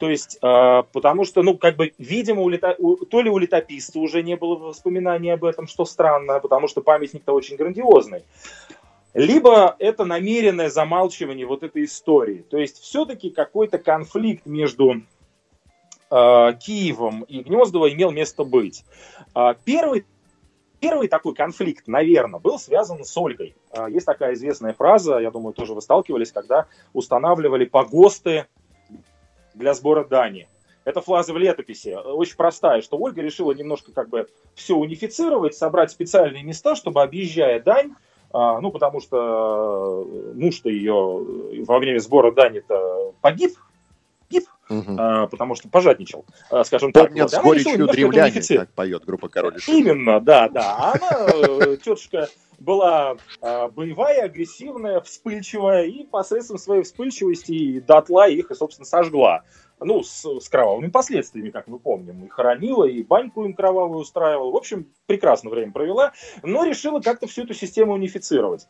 [0.00, 2.74] То есть, э, потому что, ну, как бы, видимо, у лето...
[2.78, 2.96] у...
[2.96, 7.34] то ли у летописца уже не было воспоминаний об этом, что странно, потому что памятник-то
[7.34, 8.22] очень грандиозный
[9.14, 12.44] либо это намеренное замалчивание вот этой истории.
[12.48, 15.02] То есть все-таки какой-то конфликт между
[16.10, 18.84] э, Киевом и Гнездово имел место быть.
[19.34, 20.04] Э, первый
[20.80, 23.54] Первый такой конфликт, наверное, был связан с Ольгой.
[23.70, 28.46] А, есть такая известная фраза, я думаю, тоже вы сталкивались, когда устанавливали погосты
[29.52, 30.48] для сбора дани.
[30.84, 35.90] Эта фраза в летописи очень простая, что Ольга решила немножко как бы все унифицировать, собрать
[35.90, 37.94] специальные места, чтобы, объезжая дань,
[38.32, 43.52] ну, потому что э, муж-то ее во время сбора дани-то погиб,
[44.28, 44.96] погиб, угу.
[44.96, 47.08] а, потому что пожадничал, а, скажем так.
[47.08, 47.40] Помнят вот.
[47.40, 50.76] с горечью древляне, как поет группа Король Именно, да, да.
[50.78, 58.50] А она, э, тетушка, была а, боевая, агрессивная, вспыльчивая, и посредством своей вспыльчивости дотла их,
[58.50, 59.42] и, собственно, сожгла
[59.80, 62.24] ну, с, с кровавыми последствиями, как мы помним.
[62.24, 64.50] И хоронила, и баньку им кровавую устраивала.
[64.50, 66.12] В общем, прекрасно время провела,
[66.42, 68.68] но решила как-то всю эту систему унифицировать.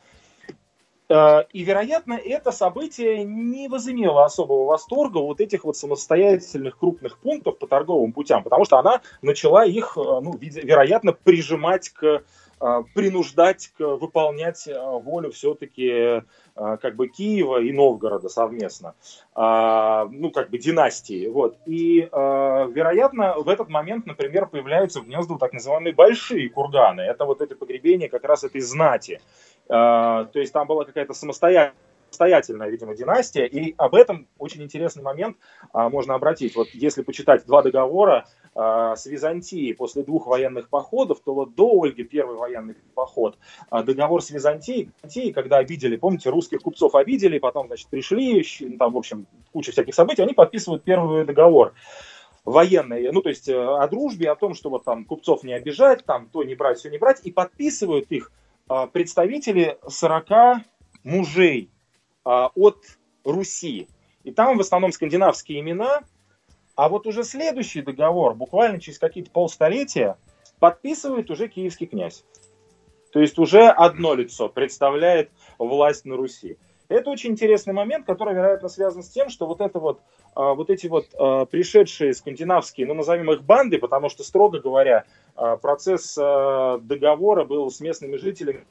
[1.09, 7.59] Э, и, вероятно, это событие не возымело особого восторга вот этих вот самостоятельных крупных пунктов
[7.59, 12.23] по торговым путям, потому что она начала их, э, ну, вероятно, прижимать к
[12.62, 16.23] а, принуждать выполнять а, волю все-таки
[16.54, 18.94] как бы Киева и Новгорода совместно,
[19.34, 21.56] ну как бы династии, вот.
[21.66, 27.00] И вероятно в этот момент, например, появляются в гнезду так называемые большие курганы.
[27.02, 29.20] Это вот эти погребения как раз этой знати.
[29.68, 31.74] То есть там была какая-то самостоятельная
[32.10, 35.36] самостоятельная, видимо, династия, и об этом очень интересный момент
[35.72, 36.56] а, можно обратить.
[36.56, 41.82] Вот если почитать два договора а, с Византией после двух военных походов, то вот до
[41.82, 43.38] Ольги первый военный поход,
[43.70, 44.90] а, договор с Византией,
[45.32, 48.42] когда обидели, помните, русских купцов обидели, потом, значит, пришли,
[48.78, 51.74] там, в общем, куча всяких событий, они подписывают первый договор
[52.44, 56.04] военные, ну, то есть э, о дружбе, о том, что вот там купцов не обижать,
[56.04, 58.32] там то не брать, все не брать, и подписывают их
[58.92, 60.62] представители 40
[61.02, 61.70] мужей
[62.24, 62.76] от
[63.24, 63.88] Руси.
[64.24, 66.02] И там в основном скандинавские имена.
[66.80, 70.16] А вот уже следующий договор, буквально через какие-то полстолетия,
[70.60, 72.24] подписывает уже киевский князь.
[73.12, 76.56] То есть уже одно лицо представляет власть на Руси.
[76.88, 80.00] Это очень интересный момент, который, вероятно, связан с тем, что вот эта вот
[80.34, 85.04] а, вот эти вот а, пришедшие скандинавские, ну, назовем их банды, потому что, строго говоря,
[85.36, 88.64] а, процесс договора был с местными жителями,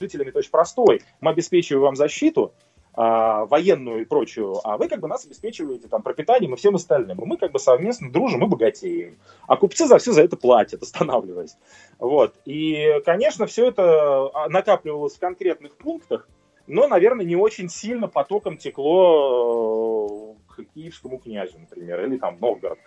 [0.00, 1.00] жителями есть простой.
[1.20, 2.54] Мы обеспечиваем вам защиту,
[2.96, 7.18] военную и прочую, а вы как бы нас обеспечиваете там пропитанием и всем остальным.
[7.20, 9.18] И мы как бы совместно дружим и богатеем.
[9.46, 11.56] А купцы за все за это платят, останавливаясь.
[11.98, 12.34] Вот.
[12.46, 16.26] И, конечно, все это а, накапливалось в конкретных пунктах,
[16.66, 22.78] но, наверное, не очень сильно потоком текло э, к киевскому князю, например, или там Новгород.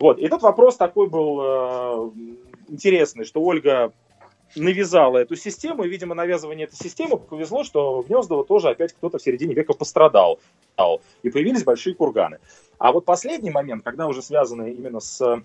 [0.00, 0.18] Вот.
[0.18, 2.10] И этот вопрос такой был э,
[2.68, 3.92] интересный, что Ольга
[4.60, 9.18] навязала эту систему, и, видимо, навязывание этой системы повезло, что в Гнездово тоже опять кто-то
[9.18, 10.40] в середине века пострадал,
[11.22, 12.38] и появились большие курганы.
[12.78, 15.42] А вот последний момент, когда уже связаны именно с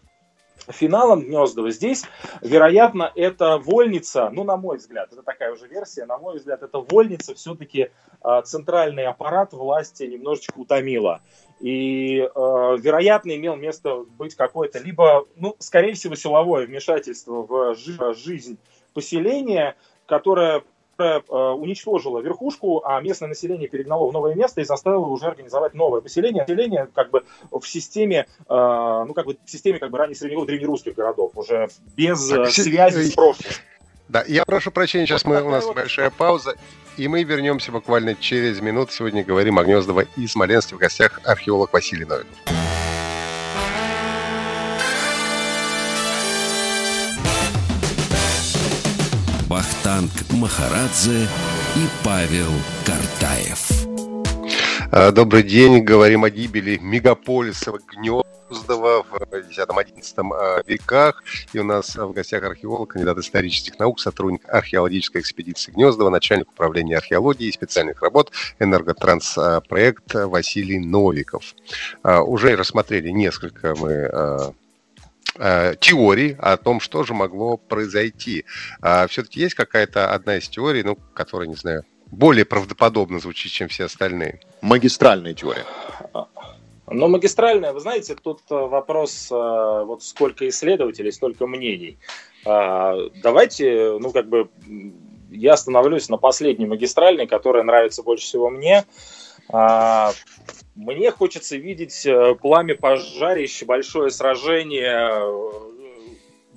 [0.69, 2.03] финалом Гнездова здесь,
[2.41, 6.79] вероятно, это вольница, ну, на мой взгляд, это такая уже версия, на мой взгляд, это
[6.79, 7.89] вольница все-таки
[8.23, 11.21] э, центральный аппарат власти немножечко утомила.
[11.59, 17.75] И, э, вероятно, имел место быть какое-то либо, ну, скорее всего, силовое вмешательство в
[18.15, 18.57] жизнь
[18.93, 19.75] поселение,
[20.05, 20.63] которое
[20.97, 26.01] э, уничтожило верхушку, а местное население перегнало в новое место и заставило уже организовать новое
[26.01, 26.43] поселение.
[26.43, 30.47] Население как бы в системе, э, ну как бы в системе как бы ранее средневековых
[30.47, 33.51] древнерусских городов, уже без так, связи с прошлым.
[34.09, 36.55] Да, я прошу прощения, сейчас мы, у нас большая пауза,
[36.97, 38.91] и мы вернемся буквально через минуту.
[38.91, 42.72] Сегодня говорим о Гнездово и Смоленске в гостях археолог Василий Новиков.
[50.03, 51.27] Вахтанг Махарадзе
[51.75, 52.51] и Павел
[52.85, 53.69] Картаев.
[54.91, 55.83] А, добрый день.
[55.83, 61.23] Говорим о гибели мегаполиса Гнездова в 10-11 а, веках.
[61.53, 66.97] И у нас в гостях археолог, кандидат исторических наук, сотрудник археологической экспедиции Гнездова, начальник управления
[66.97, 71.55] археологии и специальных работ энерготранспроект Василий Новиков.
[72.01, 74.53] А, уже рассмотрели несколько мы
[75.35, 78.45] теорий о том, что же могло произойти.
[78.81, 83.67] А все-таки есть какая-то одна из теорий, ну, которая, не знаю, более правдоподобно звучит, чем
[83.67, 84.39] все остальные?
[84.61, 85.65] Магистральная теория.
[86.87, 91.97] Ну, магистральная, вы знаете, тут э, вопрос, э, вот сколько исследователей, столько мнений.
[92.45, 94.49] А, давайте, ну, как бы,
[95.31, 98.83] я остановлюсь на последней магистральной, которая нравится больше всего мне.
[99.49, 100.11] А,
[100.75, 105.72] мне хочется видеть э, пламя пожарищ, большое сражение, э,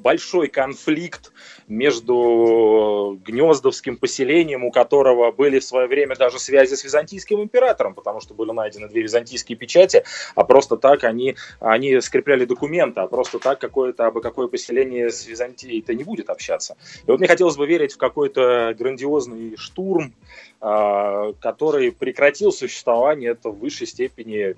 [0.07, 1.33] большой конфликт
[1.67, 8.21] между гнездовским поселением, у которого были в свое время даже связи с византийским императором, потому
[8.21, 10.05] что были найдены две византийские печати,
[10.37, 15.27] а просто так они, они скрепляли документы, а просто так какое-то, абы какое поселение с
[15.27, 16.77] Византией-то не будет общаться.
[17.05, 20.15] И вот мне хотелось бы верить в какой-то грандиозный штурм,
[20.61, 24.55] а, который прекратил существование этого в высшей степени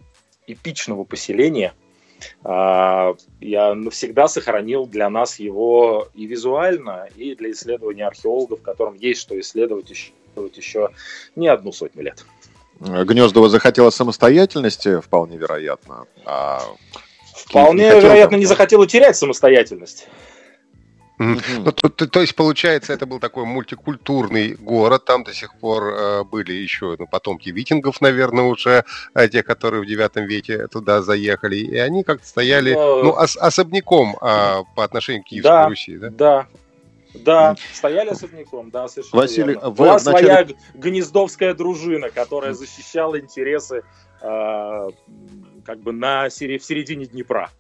[0.46, 1.72] эпичного поселения–
[2.44, 9.38] я навсегда сохранил для нас его и визуально, и для исследования археологов, которым есть что
[9.38, 10.12] исследовать еще,
[10.54, 10.90] еще
[11.37, 12.24] не одну сотню лет.
[12.81, 16.07] Гнездово захотело самостоятельности, вполне вероятно.
[16.24, 16.62] А
[17.35, 20.07] вполне вероятно, не захотело терять самостоятельность.
[21.18, 21.62] Mm-hmm.
[21.64, 25.83] Ну, то, то, то есть, получается, это был такой мультикультурный город, там до сих пор
[25.85, 31.02] э, были еще ну, потомки викингов, наверное, уже, э, те, которые в девятом веке туда
[31.02, 33.02] заехали, и они как-то стояли, Но...
[33.02, 36.11] ну, ос- особняком э, по отношению к Киевской да, Руси, да?
[36.11, 36.46] Да,
[37.14, 39.70] да, стояли особняком, да, совершенно Василий, верно.
[39.70, 40.26] Была вначале...
[40.26, 43.83] своя гнездовская дружина, которая защищала интересы
[44.20, 44.88] э,
[45.64, 47.50] как бы на, в середине Днепра.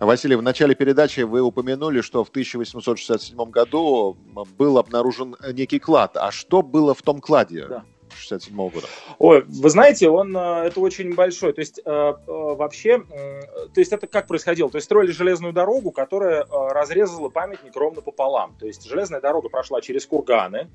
[0.00, 4.16] Василий, в начале передачи вы упомянули, что в 1867 году
[4.58, 6.16] был обнаружен некий клад.
[6.16, 7.66] А что было в том кладе?
[7.68, 7.84] Да.
[8.16, 8.86] 67 года?
[9.18, 11.52] Ой, вы знаете, он э, это очень большой.
[11.52, 14.70] То есть э, э, вообще, то есть это как происходило?
[14.70, 18.56] То есть строили железную дорогу, которая разрезала памятник ровно пополам.
[18.58, 20.70] То есть железная дорога прошла через курганы,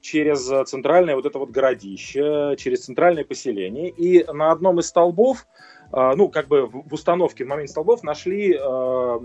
[0.00, 3.88] через центральное вот это вот городище, через центральное поселение.
[3.88, 5.46] И на одном из столбов
[5.92, 9.18] ну, как бы в установке в момент столбов нашли э,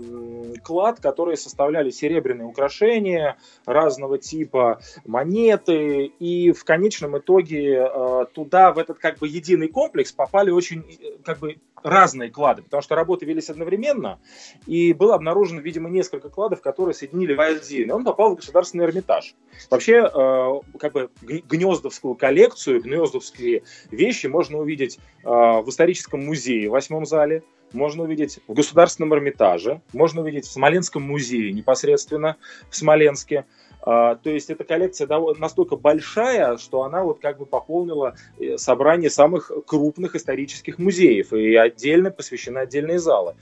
[0.62, 8.78] клад, которые составляли серебряные украшения разного типа, монеты, и в конечном итоге э, туда, в
[8.78, 10.84] этот как бы единый комплекс попали очень
[11.24, 14.18] как бы разные клады, потому что работы велись одновременно,
[14.66, 18.84] и было обнаружено, видимо, несколько кладов, которые соединили в один, и он попал в Государственный
[18.84, 19.34] Эрмитаж.
[19.70, 26.72] Вообще, э, как бы гнездовскую коллекцию, гнездовские вещи можно увидеть э, в историческом музее в
[26.72, 32.36] восьмом зале, можно увидеть в Государственном Эрмитаже, можно увидеть в Смоленском музее непосредственно
[32.70, 33.46] в Смоленске.
[33.84, 35.08] То есть эта коллекция
[35.38, 41.56] настолько большая, что она вот как бы пополнила э, собрание самых крупных исторических музеев и
[41.56, 43.34] отдельно посвящена отдельные залы.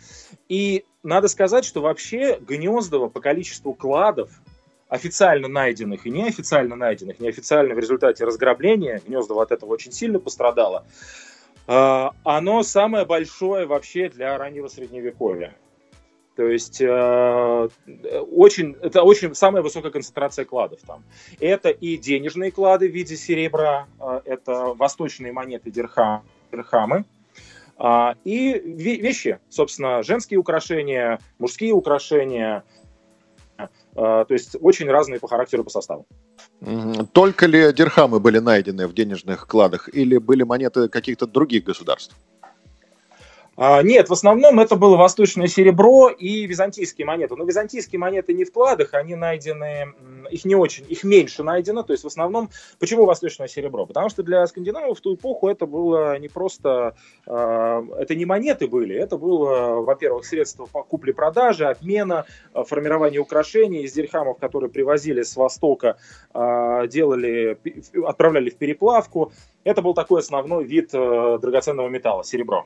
[0.49, 4.30] И надо сказать, что вообще Гнездово по количеству кладов
[4.88, 10.84] официально найденных и неофициально найденных, неофициально в результате разграбления, Гнездово от этого очень сильно пострадало,
[11.66, 15.55] а, оно самое большое вообще для раннего средневековья.
[16.41, 17.68] То есть э,
[18.32, 21.05] очень, это очень самая высокая концентрация кладов там.
[21.38, 27.05] Это и денежные клады в виде серебра, э, это восточные монеты дирхам, дирхамы,
[27.78, 32.64] э, и вещи, собственно, женские украшения, мужские украшения,
[33.59, 36.07] э, то есть очень разные по характеру, по составу.
[37.12, 42.16] Только ли дирхамы были найдены в денежных кладах или были монеты каких-то других государств?
[43.62, 47.36] А, нет, в основном это было восточное серебро и византийские монеты.
[47.36, 49.92] Но византийские монеты не в кладах, они найдены,
[50.30, 51.82] их не очень, их меньше найдено.
[51.82, 52.48] То есть в основном,
[52.78, 53.84] почему восточное серебро?
[53.84, 56.94] Потому что для скандинавов в ту эпоху это было не просто,
[57.26, 63.82] а, это не монеты были, это было, во-первых, средство по купле-продаже, обмена, а, формирования украшений
[63.82, 65.98] из дирхамов, которые привозили с Востока,
[66.32, 67.58] делали,
[68.06, 69.32] отправляли в переплавку.
[69.64, 72.64] Это был такой основной вид драгоценного металла, серебро.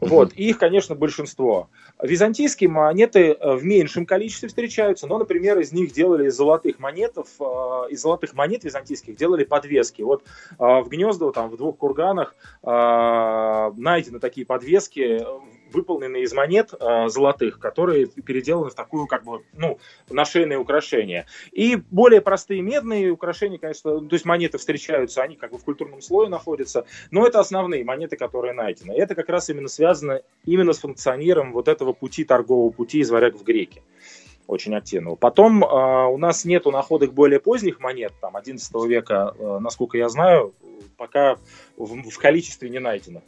[0.00, 1.68] Вот, их, конечно, большинство.
[2.02, 7.28] Византийские монеты э, в меньшем количестве встречаются, но, например, из них делали из золотых монетов,
[7.38, 7.44] э,
[7.90, 10.00] из золотых монет византийских делали подвески.
[10.00, 15.24] Вот э, в Гнездово, там, в двух курганах найдены такие подвески
[15.72, 21.26] выполненные из монет э, золотых, которые переделаны в такую, как бы, ну, нашейное украшение.
[21.52, 26.00] И более простые медные украшения, конечно, то есть монеты встречаются, они как бы в культурном
[26.00, 28.92] слое находятся, но это основные монеты, которые найдены.
[28.92, 33.36] Это как раз именно связано именно с функционированием вот этого пути, торгового пути из варяг
[33.36, 33.82] в греки
[34.46, 35.14] очень активного.
[35.14, 40.08] Потом э, у нас нету находок более поздних монет, там 11 века, э, насколько я
[40.08, 40.52] знаю,
[40.96, 41.36] пока
[41.76, 43.22] в, в количестве не найдено.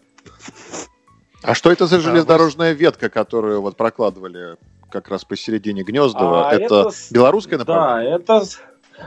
[1.42, 4.56] А что это за железнодорожная ветка, которую вот прокладывали
[4.90, 6.50] как раз посередине Гнездова?
[6.50, 8.18] А это, это белорусская направление?
[8.18, 8.46] Да, это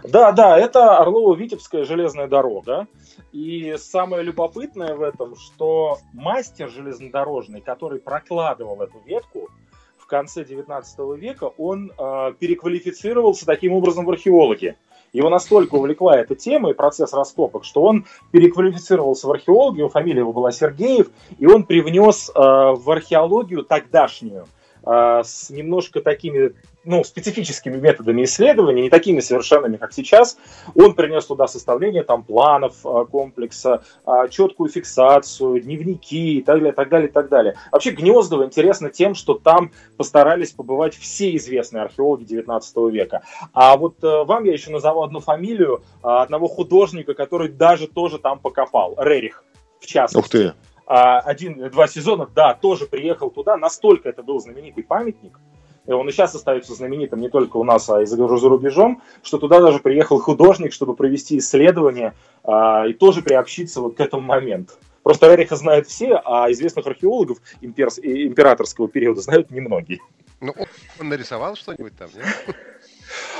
[0.03, 2.87] да, да, это Орлово-Витебская железная дорога.
[3.31, 9.49] И самое любопытное в этом, что мастер железнодорожный, который прокладывал эту ветку
[9.97, 14.75] в конце 19 века, он э, переквалифицировался таким образом в археологи.
[15.15, 20.33] Его настолько увлекла эта тема и процесс раскопок, что он переквалифицировался в археологию, фамилия его
[20.33, 21.07] была Сергеев,
[21.39, 24.45] и он привнес э, в археологию тогдашнюю
[24.85, 26.51] э, с немножко такими
[26.85, 30.37] ну, специфическими методами исследования, не такими совершенными, как сейчас,
[30.75, 36.73] он принес туда составление там, планов а, комплекса, а, четкую фиксацию, дневники и так далее,
[36.73, 37.55] так далее, так далее.
[37.71, 43.23] Вообще Гнездово интересно тем, что там постарались побывать все известные археологи 19 века.
[43.53, 48.19] А вот э, вам я еще назову одну фамилию а, одного художника, который даже тоже
[48.19, 49.43] там покопал, Рерих,
[49.79, 50.17] в частности.
[50.17, 50.53] Ух ты!
[50.87, 55.39] один-два сезона, да, тоже приехал туда, настолько это был знаменитый памятник,
[55.87, 59.01] и он и сейчас остается знаменитым не только у нас, а и за, за рубежом,
[59.23, 62.13] что туда даже приехал художник, чтобы провести исследование
[62.43, 64.73] а, и тоже приобщиться вот к этому моменту.
[65.03, 67.89] Просто Рериха знают все, а известных археологов импер...
[68.01, 69.99] императорского периода знают немногие.
[70.41, 70.53] Ну,
[70.99, 72.55] он нарисовал что-нибудь там, нет?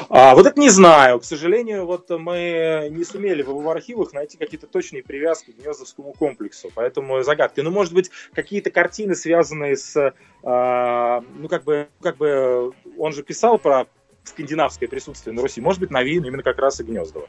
[0.10, 1.20] А, вот это не знаю.
[1.20, 6.14] К сожалению, вот мы не сумели в его архивах найти какие-то точные привязки к Гнездовскому
[6.14, 6.72] комплексу.
[6.74, 7.62] Поэтому загадки.
[7.62, 10.14] Ну, может быть, какие-то картины, связанные с...
[10.44, 13.88] А, ну, как бы, как бы он же писал про
[14.24, 15.62] скандинавское присутствие на Руси.
[15.62, 17.28] Может быть, навеяно именно как раз и Гнездово.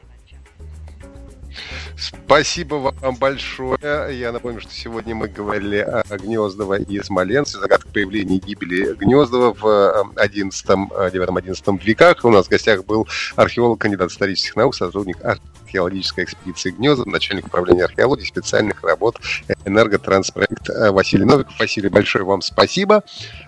[1.97, 3.77] Спасибо вам большое.
[4.11, 9.53] Я напомню, что сегодня мы говорили о Гнездово и Смоленске, загадка появления и гибели Гнездова
[9.53, 12.23] в 11-9-11 веках.
[12.23, 17.85] У нас в гостях был археолог, кандидат исторических наук, сотрудник археологической экспедиции Гнездова, начальник управления
[17.85, 19.19] археологии специальных работ
[19.65, 21.59] энерготранспроект Василий Новиков.
[21.59, 23.03] Василий, большое вам спасибо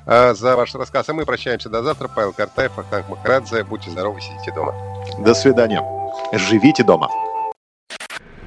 [0.07, 1.07] э, за ваш рассказ.
[1.07, 2.07] А мы прощаемся до завтра.
[2.07, 3.63] Павел Картаев, Ахтанг Махарадзе.
[3.63, 4.73] Будьте здоровы, сидите дома.
[5.19, 5.83] До свидания.
[6.33, 7.09] Живите дома.